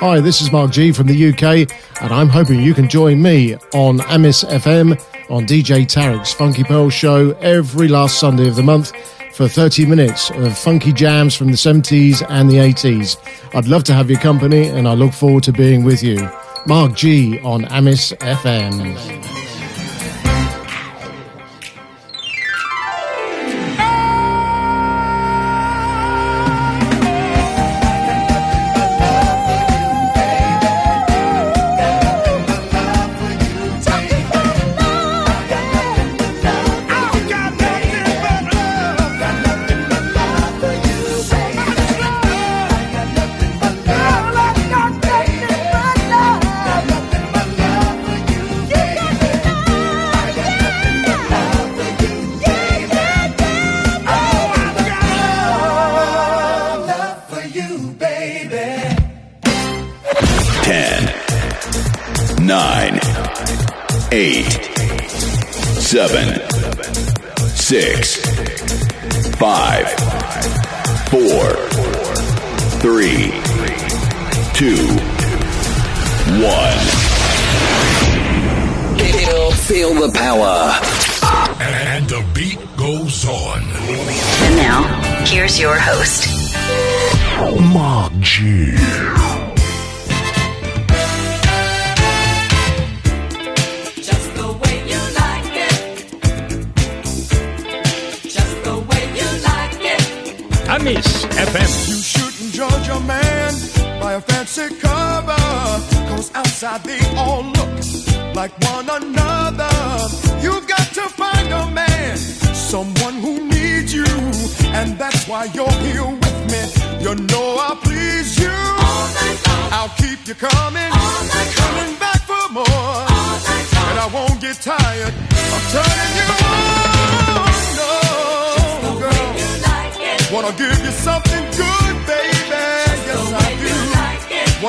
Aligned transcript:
Hi, 0.00 0.18
this 0.18 0.40
is 0.40 0.50
Mark 0.50 0.70
G 0.70 0.92
from 0.92 1.08
the 1.08 1.28
UK, 1.28 1.70
and 2.00 2.10
I'm 2.10 2.30
hoping 2.30 2.62
you 2.62 2.72
can 2.72 2.88
join 2.88 3.20
me 3.20 3.56
on 3.74 4.00
Amis 4.00 4.44
FM 4.44 4.98
on 5.30 5.44
DJ 5.44 5.84
Tarek's 5.84 6.32
Funky 6.32 6.64
Pearl 6.64 6.88
show 6.88 7.32
every 7.42 7.86
last 7.86 8.18
Sunday 8.18 8.48
of 8.48 8.56
the 8.56 8.62
month 8.62 8.92
for 9.34 9.46
30 9.46 9.84
minutes 9.84 10.30
of 10.30 10.56
funky 10.56 10.94
jams 10.94 11.36
from 11.36 11.48
the 11.48 11.52
70s 11.52 12.24
and 12.30 12.48
the 12.48 12.54
80s. 12.54 13.18
I'd 13.54 13.68
love 13.68 13.84
to 13.84 13.92
have 13.92 14.08
your 14.08 14.20
company, 14.20 14.68
and 14.68 14.88
I 14.88 14.94
look 14.94 15.12
forward 15.12 15.42
to 15.44 15.52
being 15.52 15.84
with 15.84 16.02
you. 16.02 16.30
Mark 16.66 16.94
G 16.94 17.38
on 17.40 17.66
Amis 17.66 18.12
FM. 18.20 19.29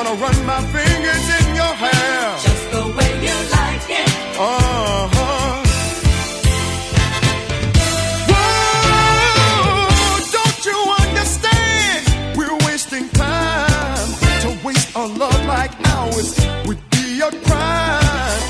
wanna 0.04 0.20
run 0.20 0.46
my 0.46 0.60
fingers 0.74 1.26
in 1.38 1.54
your 1.54 1.74
hair. 1.84 2.38
Just 2.38 2.70
the 2.72 2.82
way 2.96 3.10
you 3.26 3.36
like 3.56 3.90
it. 4.00 4.08
Uh 4.38 5.08
huh. 5.14 5.58
A 14.94 15.06
love 15.06 15.46
like 15.46 15.72
ours 15.86 16.38
would 16.66 16.78
be 16.90 17.18
a 17.20 17.30
crime. 17.46 18.42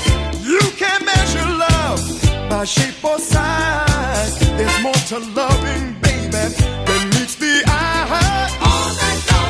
You 0.43 0.59
can't 0.75 1.05
measure 1.05 1.49
love 1.65 2.01
by 2.49 2.65
shape 2.65 3.03
or 3.03 3.17
size. 3.17 4.39
There's 4.57 4.83
more 4.83 5.01
to 5.11 5.19
loving, 5.39 5.95
baby, 6.01 6.45
than 6.85 7.09
meets 7.11 7.35
the 7.35 7.63
eye. 7.65 8.49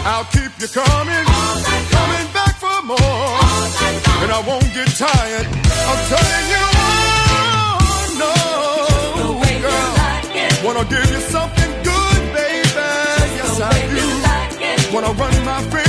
I'll 0.06 0.25
keep 0.25 0.52
you 0.62 0.68
coming. 0.68 1.32
'Bonsoir, 14.93 15.82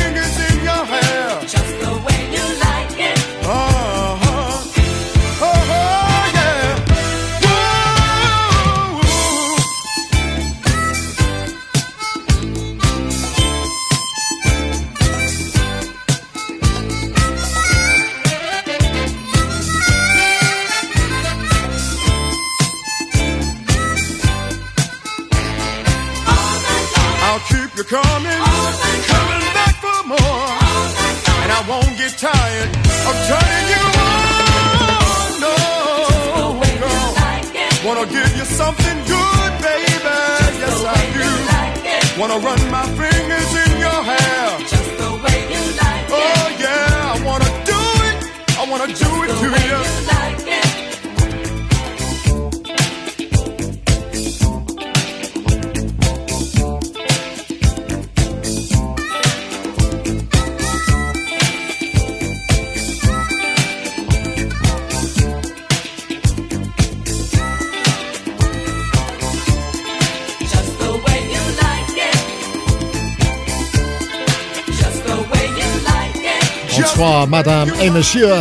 Madame 77.84 77.96
et 77.96 77.98
Monsieur. 77.98 78.40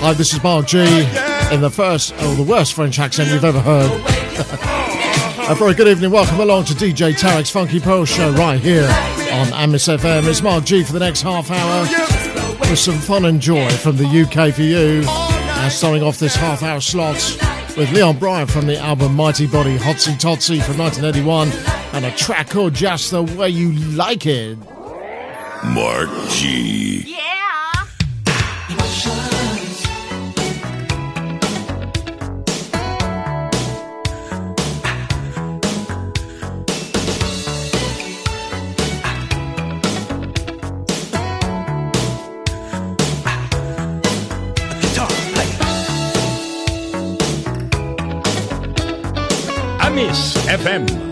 Hi, 0.00 0.12
this 0.14 0.32
is 0.32 0.42
Mark 0.42 0.66
G 0.66 0.80
in 1.52 1.60
the 1.60 1.70
first, 1.70 2.12
or 2.14 2.34
the 2.34 2.42
worst 2.42 2.74
French 2.74 2.98
accent 2.98 3.30
you've 3.30 3.44
ever 3.44 3.60
heard. 3.60 3.90
A 5.48 5.54
very 5.54 5.74
good 5.74 5.86
evening. 5.86 6.10
Welcome 6.10 6.40
along 6.40 6.64
to 6.64 6.74
DJ 6.74 7.12
Tarek's 7.12 7.50
Funky 7.50 7.78
Pearl 7.78 8.04
Show 8.04 8.32
right 8.32 8.58
here 8.58 8.86
on 9.32 9.52
Amis 9.52 9.86
FM. 9.86 10.26
It's 10.26 10.42
Mark 10.42 10.64
G 10.64 10.82
for 10.82 10.92
the 10.92 10.98
next 10.98 11.22
half 11.22 11.48
hour 11.52 11.82
with 12.68 12.78
some 12.78 12.98
fun 12.98 13.24
and 13.24 13.40
joy 13.40 13.70
from 13.70 13.96
the 13.96 14.06
UK 14.06 14.52
for 14.52 14.62
you. 14.62 15.04
And 15.06 15.70
starting 15.72 16.02
off 16.02 16.18
this 16.18 16.34
half 16.34 16.64
hour 16.64 16.80
slot 16.80 17.22
with 17.76 17.92
Leon 17.92 18.18
Bryant 18.18 18.50
from 18.50 18.66
the 18.66 18.78
album 18.78 19.14
Mighty 19.14 19.46
Body 19.46 19.78
Hotsy 19.78 20.14
Totsy 20.14 20.60
from 20.60 20.78
1981 20.78 21.50
and 21.92 22.04
a 22.04 22.10
track 22.16 22.50
called 22.50 22.74
Just 22.74 23.12
the 23.12 23.22
Way 23.22 23.50
You 23.50 23.70
Like 23.72 24.26
It. 24.26 24.58
Mark 25.64 26.10
G. 26.30 27.04
Yeah. 27.06 27.21
FM. 50.62 51.11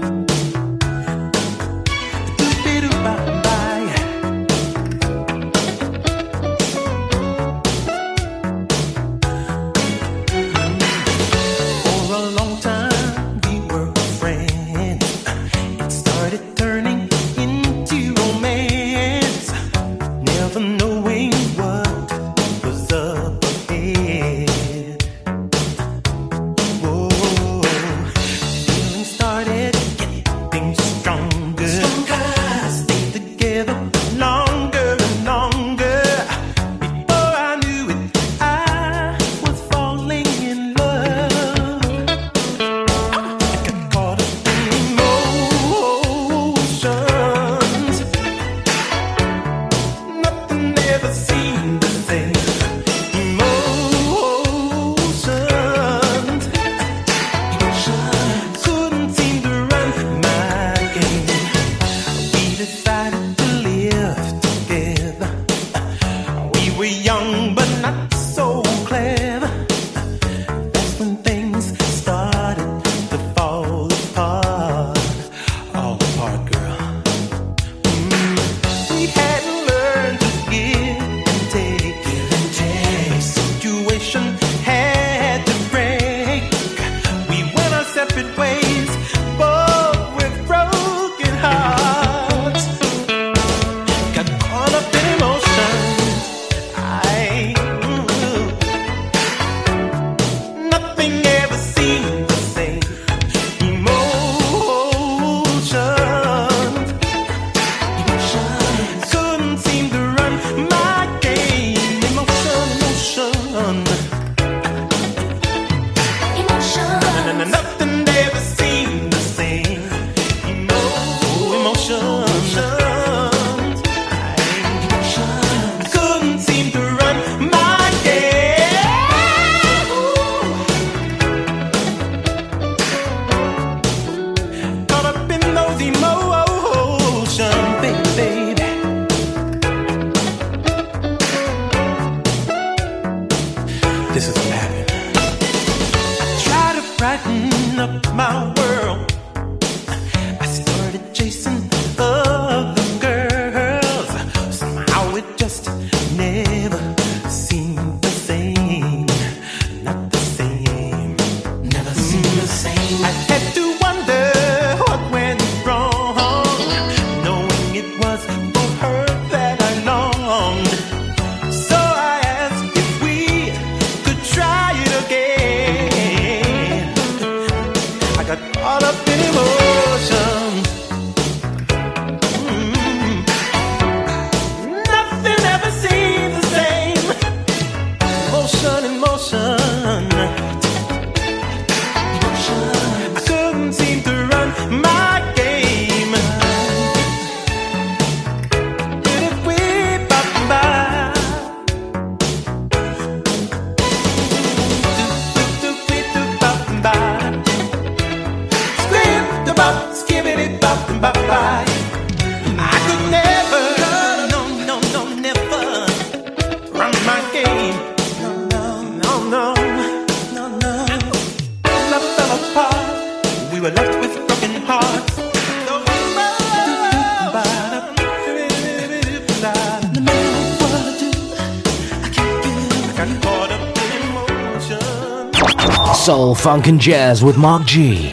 Soul, 235.94 236.34
funk 236.34 236.68
and 236.68 236.80
Jazz 236.80 237.22
with 237.22 237.36
Mark 237.36 237.66
G. 237.66 238.08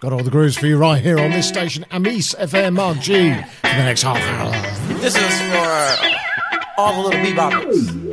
Got 0.00 0.12
all 0.12 0.22
the 0.22 0.30
grooves 0.30 0.56
for 0.56 0.66
you 0.66 0.78
right 0.78 1.02
here 1.02 1.18
on 1.18 1.30
this 1.30 1.46
station, 1.46 1.84
Amis 1.90 2.34
FM 2.34 2.76
Mark 2.76 3.00
G, 3.00 3.34
for 3.34 3.68
the 3.68 3.84
next 3.84 4.02
half 4.02 4.18
hour. 4.18 4.50
This 5.00 5.14
is 5.14 5.40
for 5.52 6.78
all 6.78 7.02
the 7.02 7.08
little 7.08 7.20
beboppers. 7.20 8.03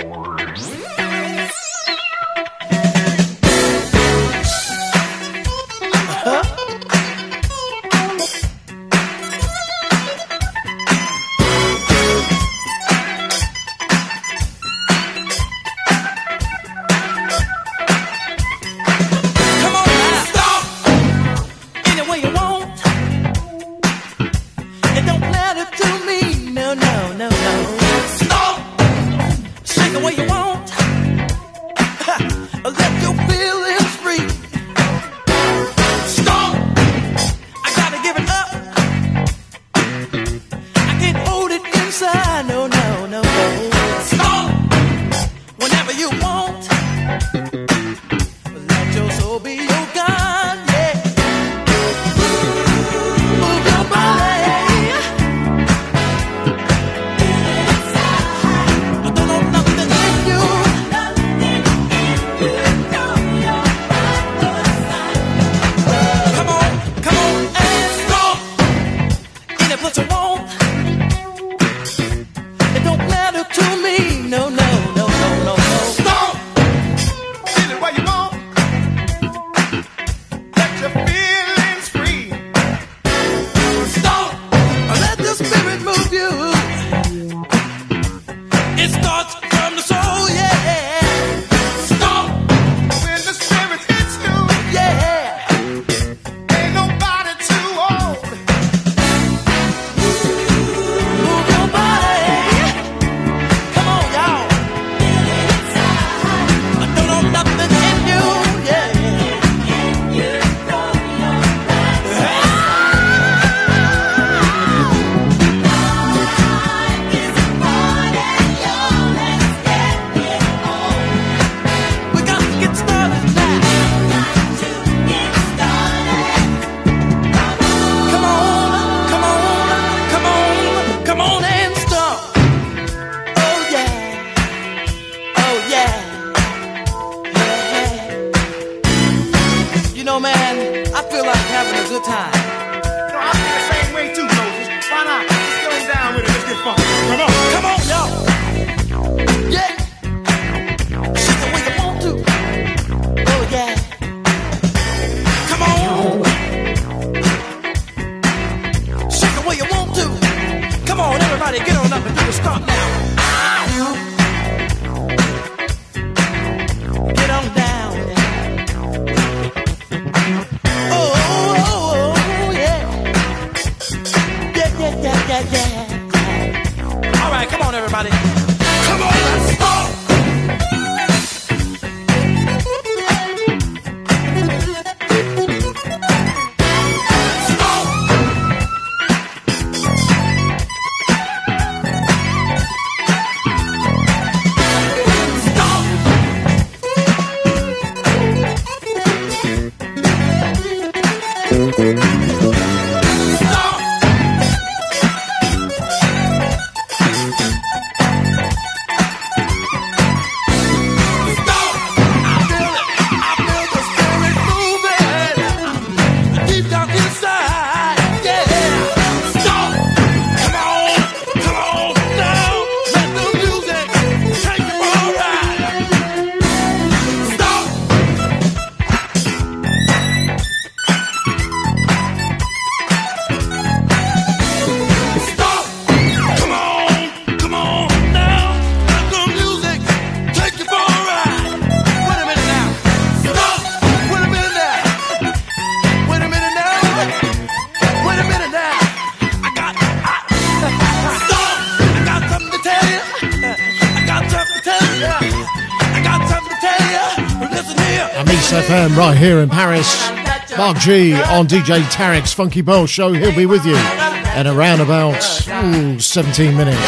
Right 258.71 259.17
here 259.17 259.39
in 259.39 259.49
Paris. 259.49 260.09
Mark 260.57 260.77
G 260.77 261.13
on 261.13 261.45
DJ 261.45 261.81
Tarek's 261.91 262.31
Funky 262.31 262.61
Pearl 262.61 262.85
show. 262.85 263.11
He'll 263.11 263.35
be 263.35 263.45
with 263.45 263.65
you 263.65 263.75
in 263.75 264.47
around 264.47 264.79
about 264.79 265.21
ooh, 265.49 265.99
17 265.99 266.55
minutes. 266.55 266.79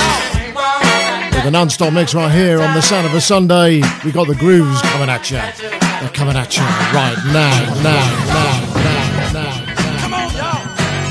With 1.35 1.45
a 1.45 1.51
non-stop 1.51 1.91
mix 1.91 2.15
right 2.15 2.31
here 2.31 2.61
on 2.61 2.73
the 2.73 2.81
sound 2.81 3.05
of 3.05 3.13
a 3.13 3.19
Sunday. 3.19 3.81
We 4.05 4.13
got 4.13 4.27
the 4.27 4.35
grooves 4.35 4.81
coming 4.81 5.09
at 5.09 5.29
you. 5.29 5.37
They're 5.37 6.09
coming 6.13 6.37
at 6.37 6.55
you 6.55 6.63
right 6.63 7.17
now, 7.33 7.65
now, 7.83 8.05
now, 8.33 9.33
now, 9.33 10.35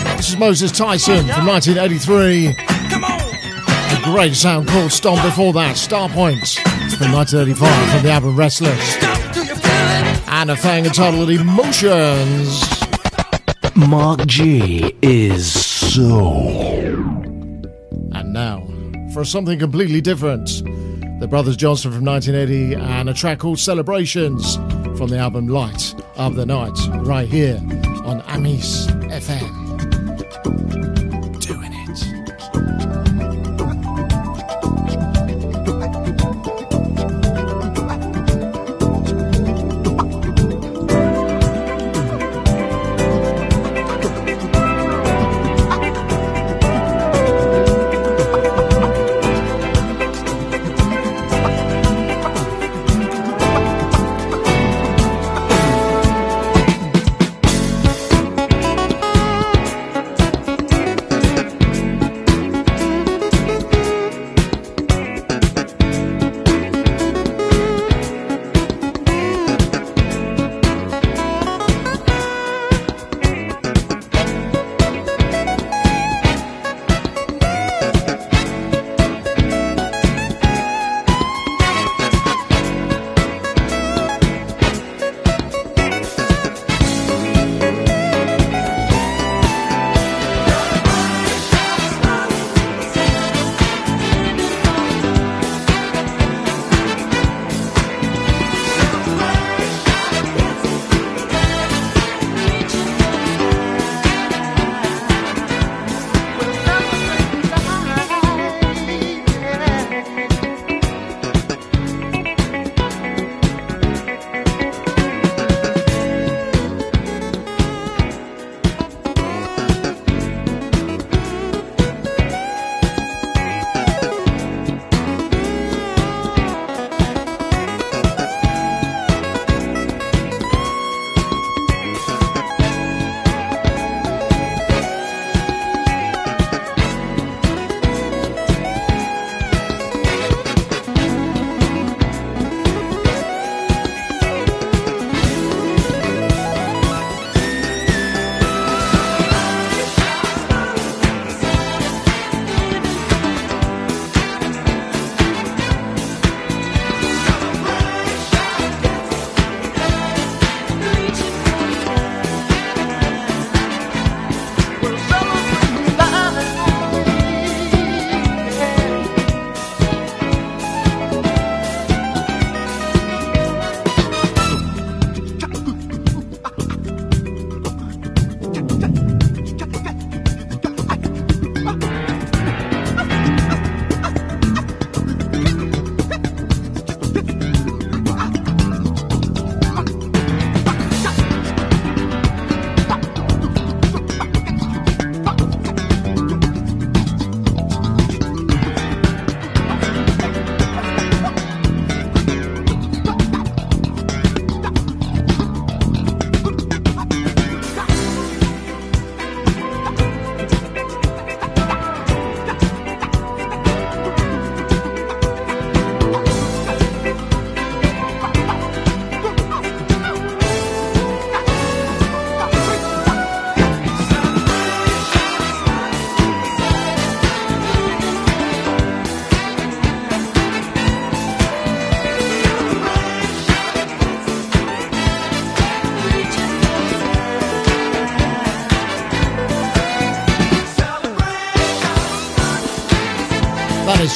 now. 0.06 0.16
This 0.16 0.30
is 0.30 0.38
Moses 0.38 0.72
Tyson 0.72 1.26
from 1.28 1.46
1983. 1.46 2.48
A 2.48 4.00
great 4.04 4.34
sound 4.34 4.68
called 4.68 4.90
Stomp 4.90 5.22
before 5.22 5.52
that. 5.52 5.76
Star 5.76 6.08
Points 6.08 6.58
from 6.96 7.12
1985 7.12 7.90
from 7.90 8.02
the 8.02 8.10
album 8.10 8.36
Restless 8.36 9.11
and 10.42 10.50
a 10.50 10.56
thing 10.56 10.84
entitled 10.84 11.30
Emotions. 11.30 12.68
Mark 13.76 14.26
G 14.26 14.92
is 15.00 15.52
so. 15.52 16.32
And 18.10 18.32
now, 18.32 18.66
for 19.14 19.24
something 19.24 19.56
completely 19.60 20.00
different, 20.00 20.48
the 21.20 21.28
Brothers 21.28 21.56
Johnson 21.56 21.92
from 21.92 22.04
1980 22.04 22.74
and 22.74 23.08
a 23.08 23.14
track 23.14 23.38
called 23.38 23.60
Celebrations 23.60 24.56
from 24.98 25.10
the 25.10 25.18
album 25.18 25.46
Light 25.46 25.94
Up 26.16 26.34
the 26.34 26.44
Night, 26.44 26.76
right 27.06 27.28
here 27.28 27.58
on 28.04 28.20
Amis 28.22 28.88
FM. 28.88 29.61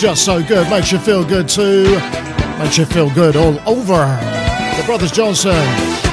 Just 0.00 0.26
so 0.26 0.42
good. 0.42 0.68
Makes 0.68 0.92
you 0.92 0.98
feel 0.98 1.24
good 1.24 1.48
too. 1.48 1.84
Makes 2.58 2.76
you 2.76 2.84
feel 2.84 3.08
good 3.14 3.34
all 3.34 3.58
over. 3.66 4.04
The 4.76 4.82
Brothers 4.84 5.10
Johnson 5.10 5.52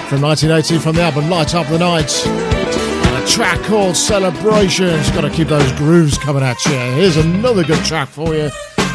from 0.08 0.22
1980 0.22 0.80
from 0.80 0.96
the 0.96 1.02
album 1.02 1.30
Light 1.30 1.54
Up 1.54 1.68
the 1.68 1.78
Night. 1.78 2.26
And 2.26 3.24
a 3.24 3.28
track 3.28 3.60
called 3.64 3.98
Celebrations. 3.98 5.12
Got 5.12 5.22
to 5.22 5.30
keep 5.30 5.50
those 5.50 5.70
grooves 5.74 6.18
coming 6.18 6.44
at 6.44 6.64
you. 6.66 6.72
Here's 6.72 7.18
another 7.18 7.66
good 7.66 7.84
track 7.84 8.08
for 8.08 8.34
you 8.34 8.50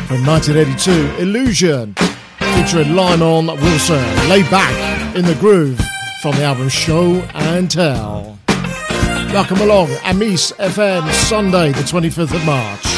from 0.07 0.24
1982 0.24 1.22
Illusion 1.22 1.94
featuring 2.57 2.94
Lionel 2.94 3.44
Wilson. 3.44 4.03
Lay 4.31 4.42
back 4.51 5.14
in 5.14 5.27
the 5.27 5.35
groove 5.35 5.81
from 6.22 6.35
the 6.37 6.44
album 6.44 6.70
Show 6.70 7.16
and 7.35 7.70
Tell. 7.70 8.38
Welcome 9.35 9.61
along, 9.61 9.90
Amis 10.05 10.53
FM, 10.53 11.12
Sunday, 11.12 11.72
the 11.72 11.83
25th 11.83 12.35
of 12.35 12.44
March. 12.46 12.88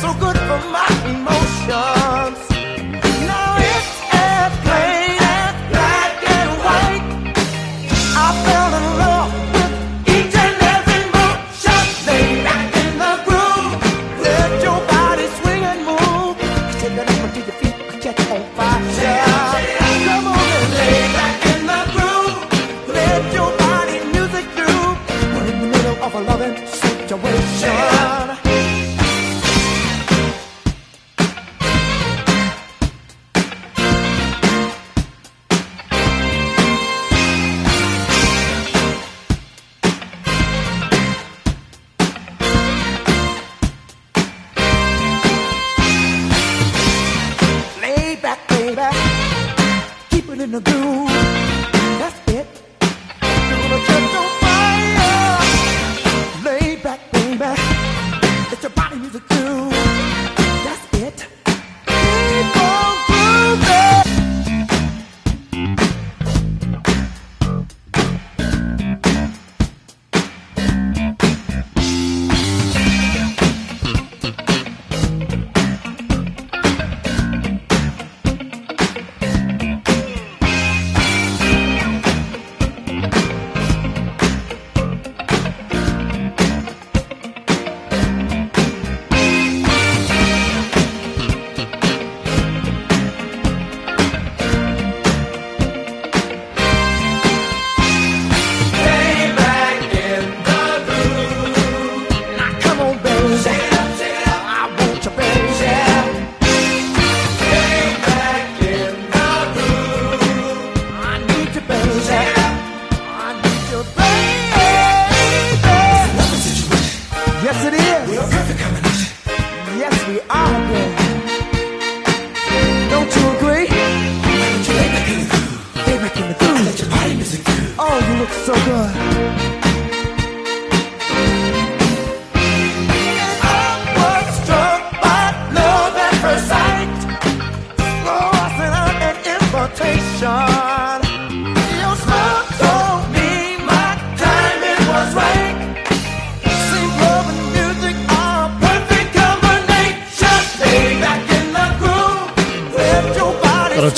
so 0.00 0.12
good 0.14 0.38
for 0.48 0.60
my 0.70 0.86
emotions. 1.06 2.01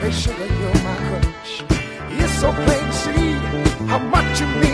Hey 0.00 0.10
sugar, 0.12 0.46
you're 0.46 0.82
my 0.82 0.96
crutch. 0.96 1.62
It's 2.08 2.40
so 2.40 2.50
plain 2.54 2.86
to 2.86 2.92
see 2.92 3.32
how 3.84 3.98
much 3.98 4.40
you 4.40 4.46
mean 4.46 4.69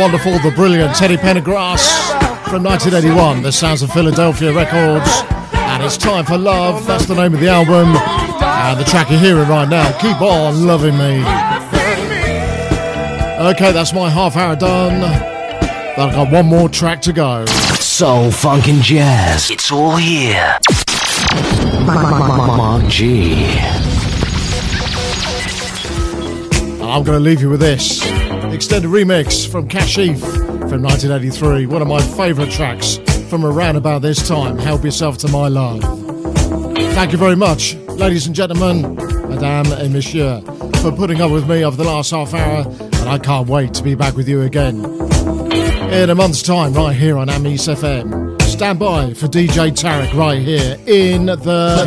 wonderful, 0.00 0.38
the 0.38 0.50
brilliant 0.52 0.96
Teddy 0.96 1.18
Pendergrass 1.18 1.86
from 2.48 2.62
1981, 2.62 3.42
The 3.42 3.52
Sounds 3.52 3.82
of 3.82 3.92
Philadelphia 3.92 4.50
Records. 4.50 5.06
And 5.52 5.82
it's 5.82 5.98
time 5.98 6.24
for 6.24 6.38
love. 6.38 6.86
That's 6.86 7.04
the 7.04 7.14
name 7.14 7.34
of 7.34 7.40
the 7.40 7.48
album. 7.48 7.94
And 7.94 8.80
the 8.80 8.84
track 8.84 9.10
you're 9.10 9.20
hearing 9.20 9.46
right 9.46 9.68
now, 9.68 9.92
Keep 9.98 10.22
On 10.22 10.66
Loving 10.66 10.96
Me. 10.96 11.18
Okay, 13.50 13.72
that's 13.72 13.92
my 13.92 14.08
half 14.08 14.38
hour 14.38 14.56
done. 14.56 15.02
But 15.96 16.08
I've 16.08 16.14
got 16.14 16.32
one 16.32 16.46
more 16.46 16.70
track 16.70 17.02
to 17.02 17.12
go. 17.12 17.44
Soul, 17.44 18.30
funk, 18.30 18.68
and 18.68 18.80
jazz. 18.80 19.50
It's 19.50 19.70
all 19.70 19.96
here. 19.96 20.58
Mark 21.84 22.88
G. 22.88 23.34
And 26.72 26.84
I'm 26.84 27.04
going 27.04 27.18
to 27.18 27.20
leave 27.20 27.42
you 27.42 27.50
with 27.50 27.60
this 27.60 28.19
extended 28.52 28.88
remix 28.90 29.50
from 29.50 29.68
Kashif 29.68 30.20
from 30.68 30.82
1983. 30.82 31.66
One 31.66 31.82
of 31.82 31.88
my 31.88 32.00
favourite 32.00 32.50
tracks 32.50 32.98
from 33.28 33.44
around 33.44 33.76
about 33.76 34.02
this 34.02 34.26
time. 34.26 34.58
Help 34.58 34.84
yourself 34.84 35.18
to 35.18 35.28
my 35.28 35.48
love. 35.48 35.80
Thank 36.94 37.12
you 37.12 37.18
very 37.18 37.36
much, 37.36 37.74
ladies 37.88 38.26
and 38.26 38.34
gentlemen, 38.34 38.96
madame 39.28 39.66
et 39.72 39.88
monsieur, 39.90 40.40
for 40.82 40.92
putting 40.92 41.20
up 41.20 41.30
with 41.30 41.48
me 41.48 41.64
over 41.64 41.76
the 41.76 41.84
last 41.84 42.10
half 42.10 42.34
hour. 42.34 42.66
And 42.66 43.08
I 43.08 43.18
can't 43.18 43.48
wait 43.48 43.72
to 43.74 43.82
be 43.82 43.94
back 43.94 44.16
with 44.16 44.28
you 44.28 44.42
again 44.42 44.84
in 45.92 46.08
a 46.10 46.14
month's 46.14 46.42
time, 46.42 46.72
right 46.72 46.94
here 46.94 47.18
on 47.18 47.28
Amis 47.28 47.66
FM. 47.66 48.40
Stand 48.42 48.78
by 48.78 49.12
for 49.14 49.26
DJ 49.26 49.70
Tarek 49.72 50.14
right 50.14 50.40
here 50.40 50.76
in 50.86 51.26
the 51.26 51.86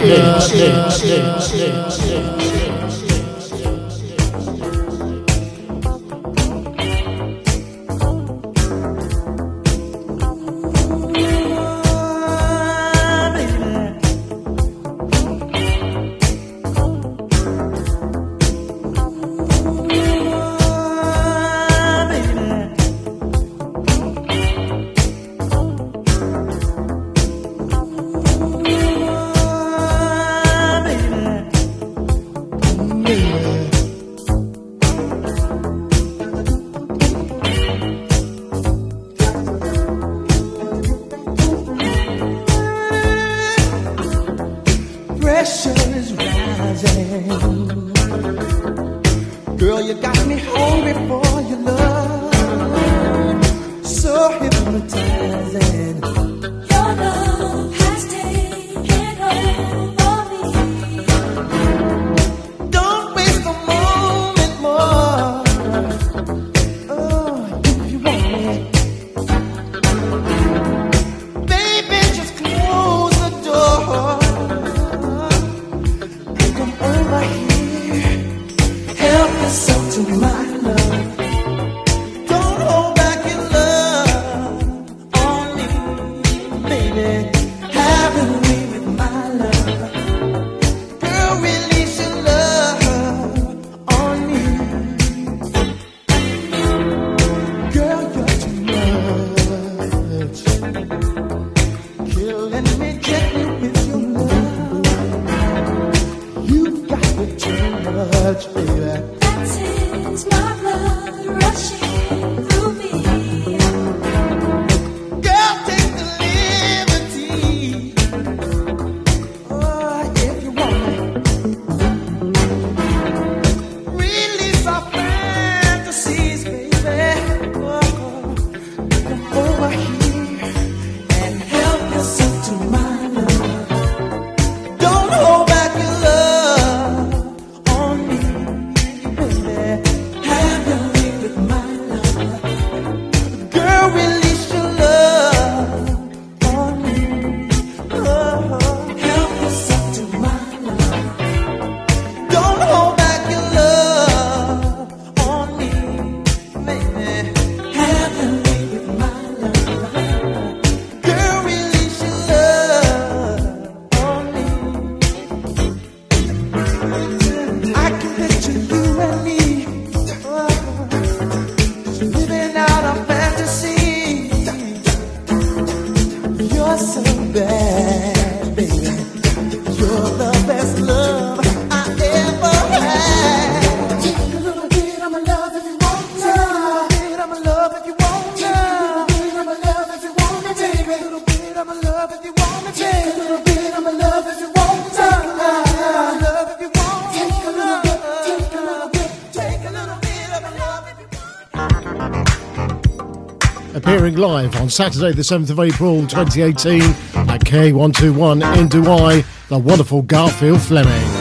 live 204.43 204.61
on 204.61 204.69
Saturday, 204.69 205.13
the 205.13 205.21
7th 205.21 205.49
of 205.51 205.59
April 205.59 206.01
2018 206.05 206.81
at 207.29 207.41
K121 207.45 208.57
in 208.57 208.67
Douai, 208.67 209.23
the 209.47 209.57
wonderful 209.57 210.01
Garfield 210.01 210.61
Fleming. 210.61 211.12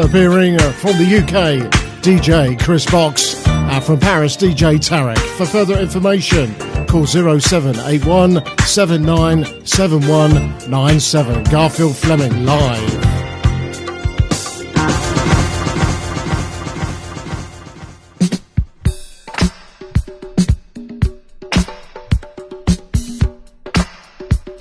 Appearing 0.00 0.60
uh, 0.60 0.72
from 0.72 0.98
the 0.98 1.18
UK, 1.18 1.70
DJ 2.02 2.60
Chris 2.60 2.84
Box, 2.90 3.46
and 3.46 3.84
from 3.84 4.00
Paris, 4.00 4.36
DJ 4.36 4.74
Tarek. 4.76 5.18
For 5.36 5.46
further 5.46 5.78
information, 5.78 6.52
call 6.86 7.06
0781 7.06 8.42
797197. 8.66 11.44
Garfield 11.44 11.96
Fleming 11.96 12.44
live. 12.44 13.04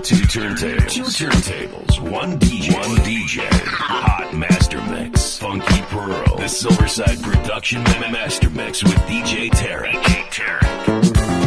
Two 0.03 0.15
turntables. 0.15 0.89
Two 0.89 1.03
turntables. 1.03 1.72
Silverside 6.63 7.21
Production 7.21 7.83
Master 8.09 8.49
Mix 8.51 8.83
with 8.85 8.95
DJ 8.99 9.49
Tarek. 9.49 10.01
DJ 10.01 10.29
Tarek. 10.29 11.42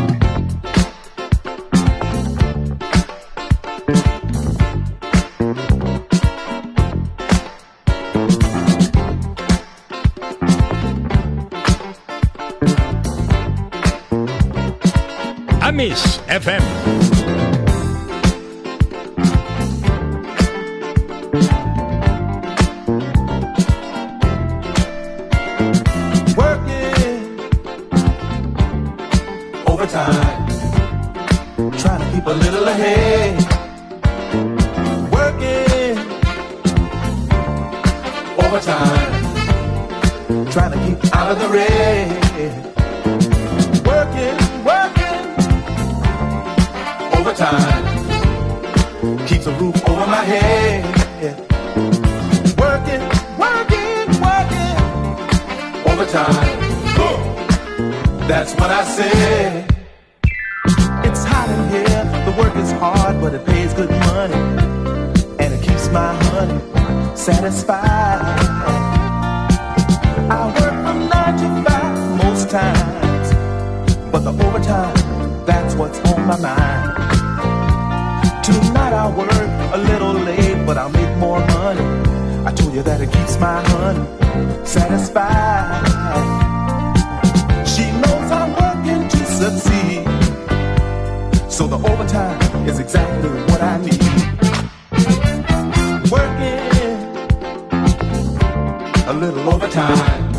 So 91.48 91.68
the 91.68 91.76
overtime 91.76 92.68
is 92.68 92.80
exactly 92.80 93.30
what 93.48 93.62
I 93.62 93.78
need. 93.78 94.02
Working 96.10 96.66
a 99.06 99.12
little 99.12 99.48
overtime, 99.54 100.32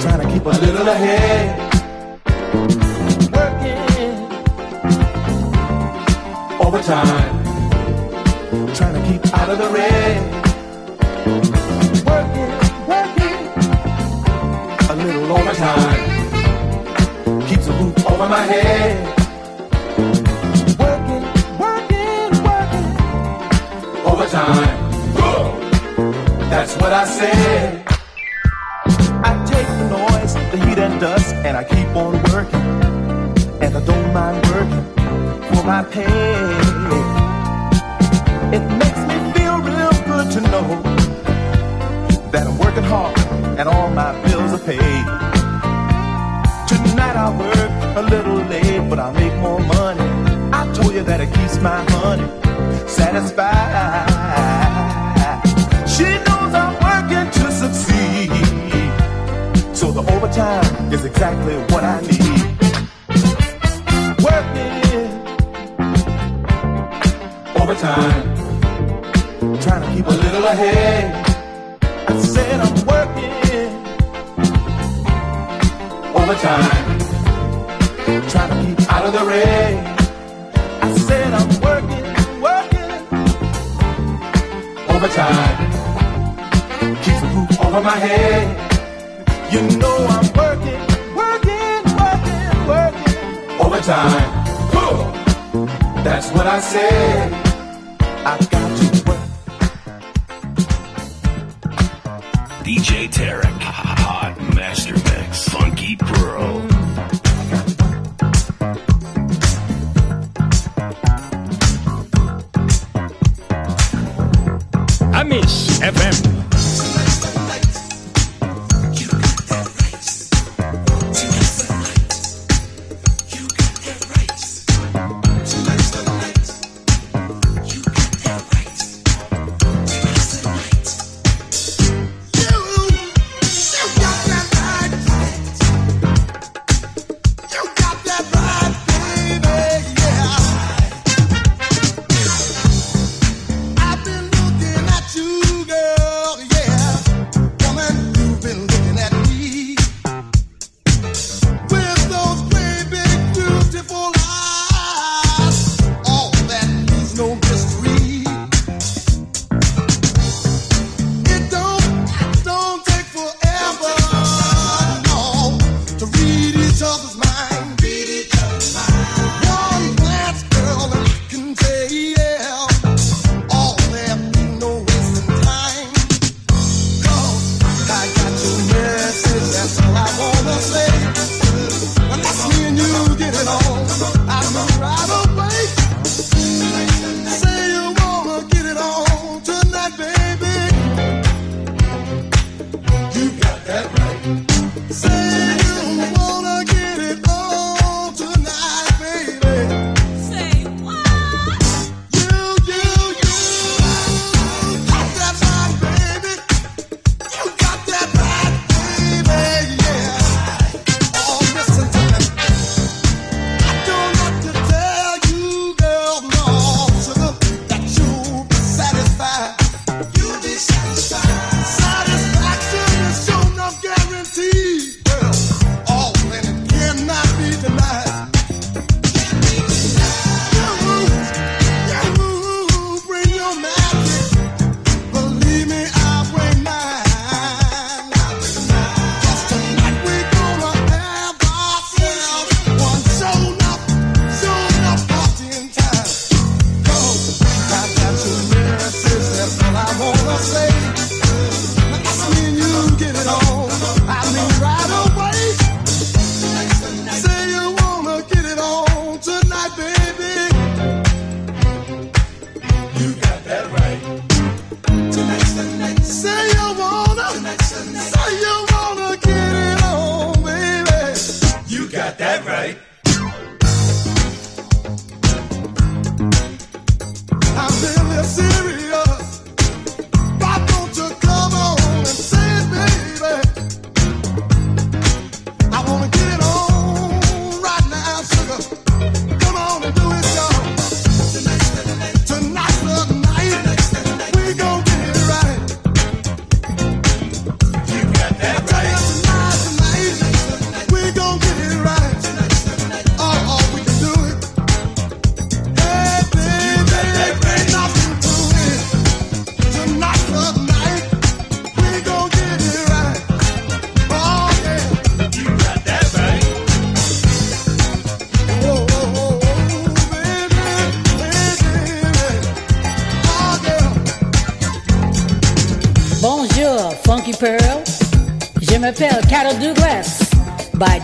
trying 0.00 0.20
to 0.20 0.32
keep 0.32 0.44
a 0.44 0.48
little 0.48 0.88
ahead. 0.88 1.45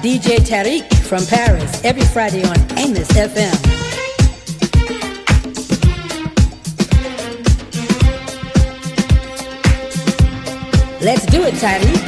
DJ 0.02 0.38
Tarek 0.38 0.92
from 1.06 1.24
Paris 1.26 1.84
every 1.84 2.02
Friday 2.02 2.42
on 2.42 2.56
Amos 2.76 3.06
FM. 3.12 3.54
Let's 11.00 11.24
do 11.26 11.44
it, 11.44 11.54
Tarek. 11.54 12.01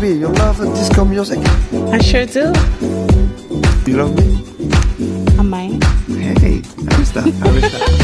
baby, 0.00 0.18
you 0.18 0.28
love 0.28 0.58
disco 0.74 1.04
music? 1.04 1.38
I 1.92 1.98
sure 1.98 2.24
do. 2.24 2.52
You 3.86 3.96
love 3.98 4.16
me? 4.16 5.36
I 5.38 5.42
might. 5.42 5.84
Hey, 6.08 6.62
I 6.88 6.94
understand. 6.94 7.34
I 7.44 7.48
understand. 7.48 7.99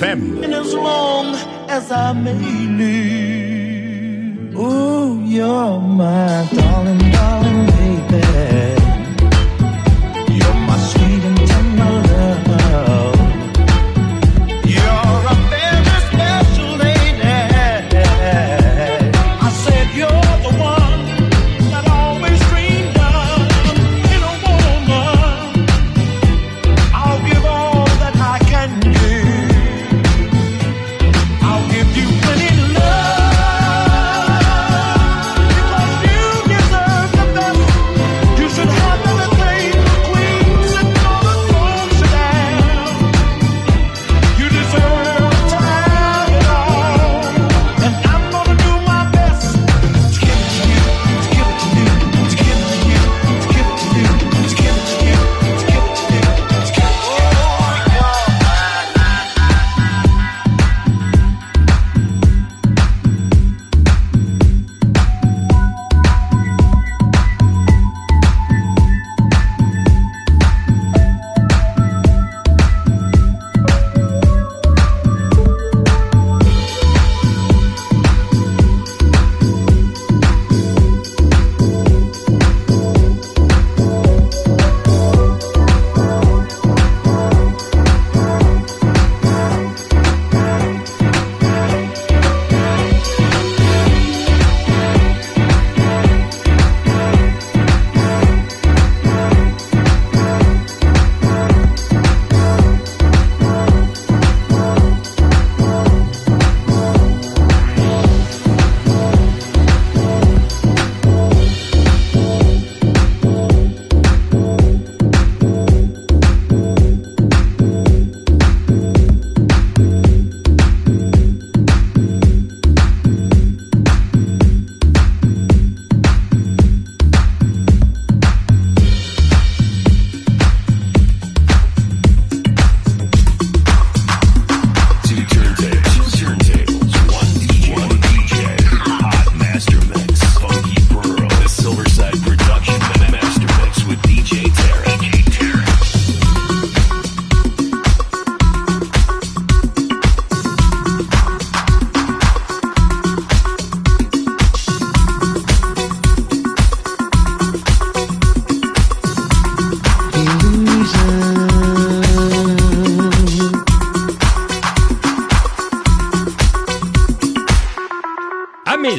FM. 0.00 0.42
And 0.42 0.54
as 0.54 0.72
long 0.72 1.34
as 1.68 1.90
I 1.92 2.12
may 2.14 2.40
live, 2.80 4.54
ooh, 4.56 5.20
you're 5.26 5.80
my 5.80 6.48
darling, 6.52 7.10
darling 7.12 7.66
baby. 8.08 8.69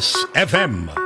Amis 0.02 0.16
FM. 0.34 1.01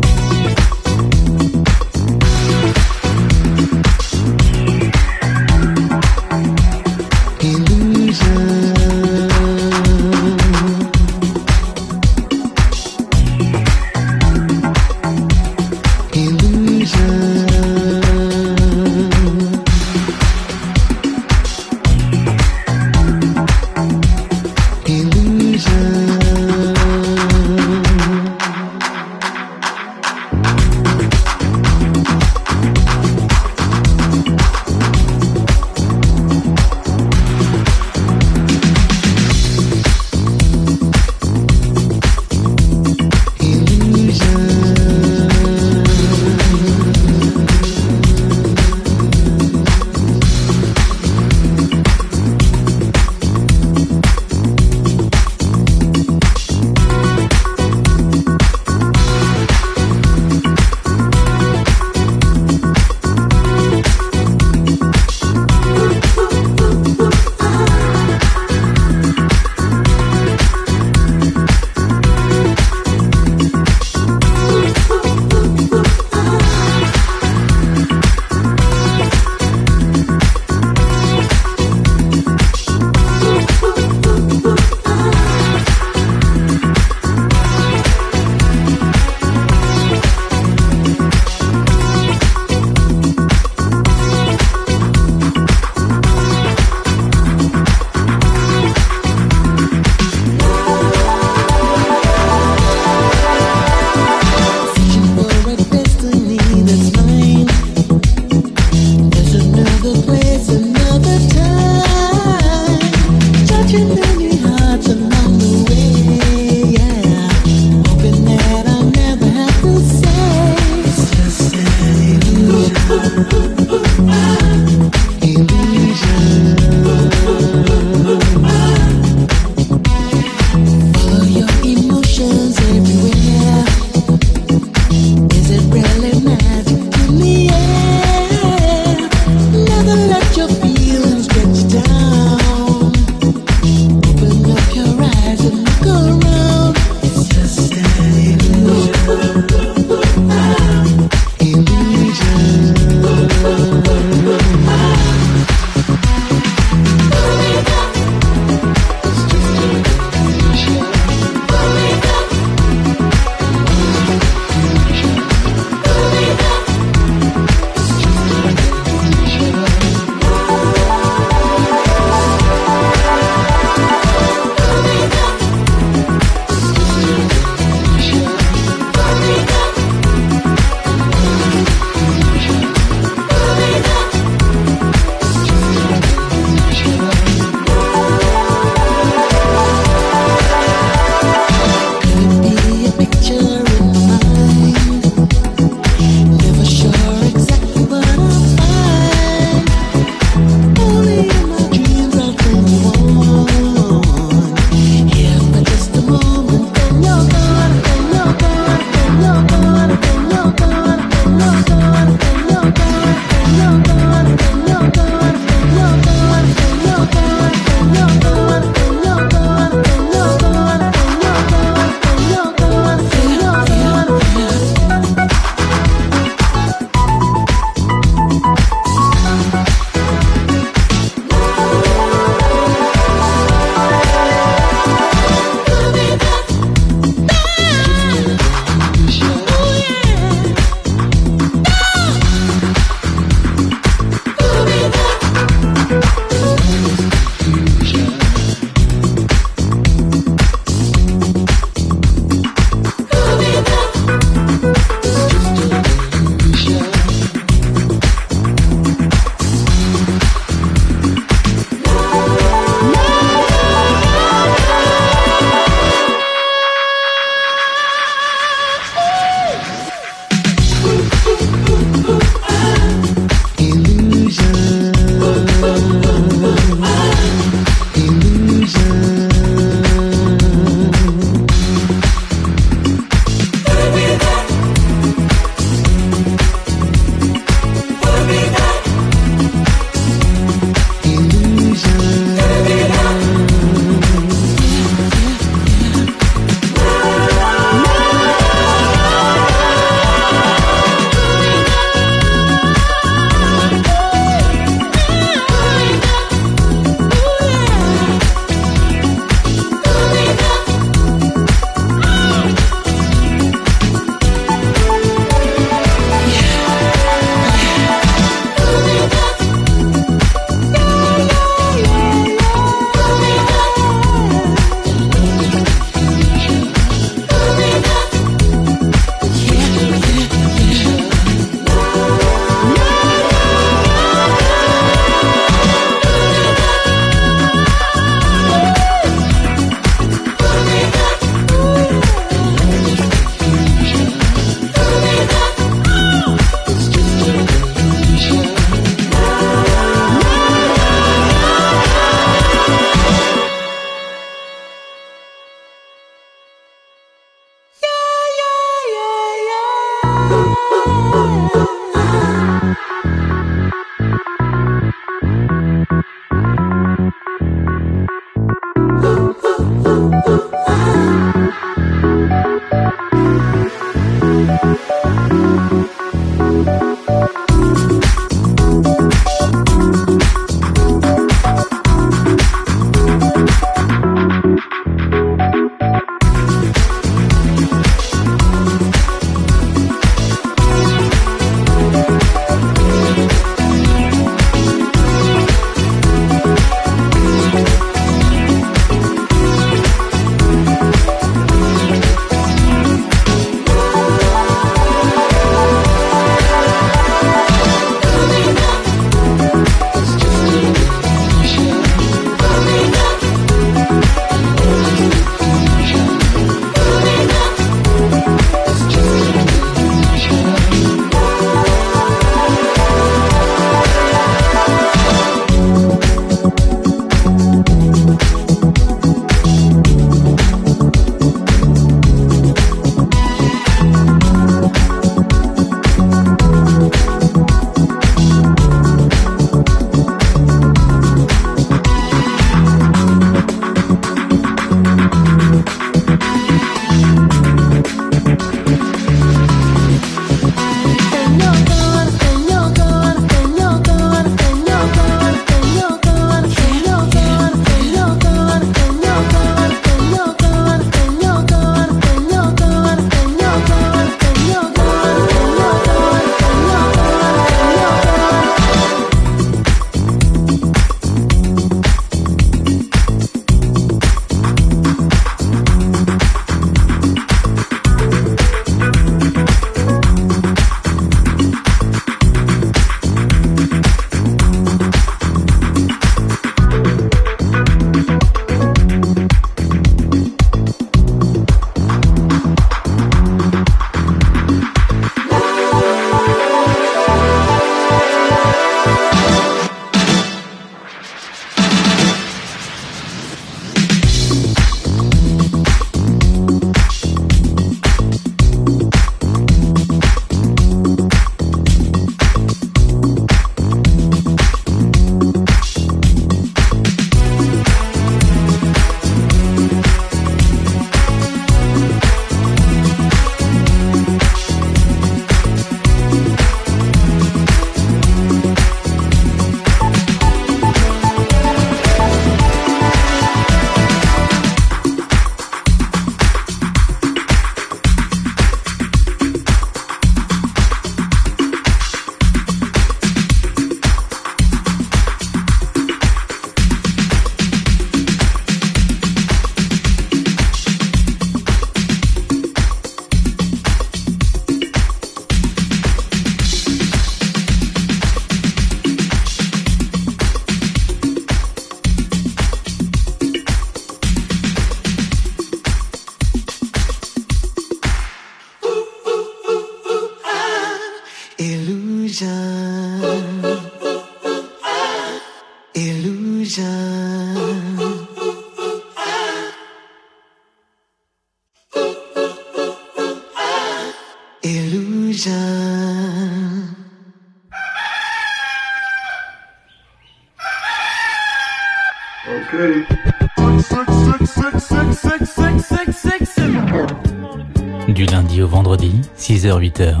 6h-8h, 599.68 600.00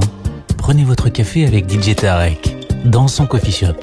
prenez 0.56 0.84
votre 0.84 1.08
café 1.10 1.46
avec 1.46 1.70
DJ 1.70 1.94
Tarek 1.94 2.56
dans 2.84 3.06
son 3.06 3.26
coffee 3.26 3.52
shop. 3.52 3.74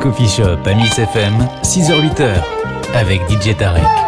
Coffee 0.00 0.28
Shop 0.28 0.58
à 0.64 0.74
Nice 0.74 0.98
FM, 0.98 1.48
6h-8h 1.62 2.34
avec 2.94 3.20
DJ 3.30 3.56
Tarek. 3.56 4.03